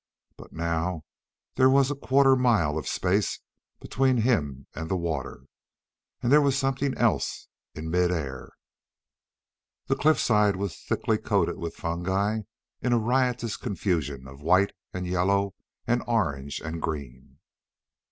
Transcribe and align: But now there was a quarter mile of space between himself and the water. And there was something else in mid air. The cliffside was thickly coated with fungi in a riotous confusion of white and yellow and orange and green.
But 0.35 0.51
now 0.51 1.03
there 1.57 1.69
was 1.69 1.91
a 1.91 1.95
quarter 1.95 2.35
mile 2.35 2.75
of 2.75 2.87
space 2.87 3.39
between 3.79 4.17
himself 4.17 4.65
and 4.73 4.89
the 4.89 4.97
water. 4.97 5.45
And 6.23 6.31
there 6.31 6.41
was 6.41 6.57
something 6.57 6.95
else 6.97 7.47
in 7.75 7.91
mid 7.91 8.09
air. 8.11 8.49
The 9.85 9.95
cliffside 9.95 10.55
was 10.55 10.75
thickly 10.75 11.19
coated 11.19 11.59
with 11.59 11.75
fungi 11.75 12.39
in 12.81 12.93
a 12.93 12.97
riotous 12.97 13.57
confusion 13.57 14.27
of 14.27 14.41
white 14.41 14.71
and 14.91 15.05
yellow 15.05 15.53
and 15.85 16.01
orange 16.07 16.61
and 16.61 16.81
green. 16.81 17.37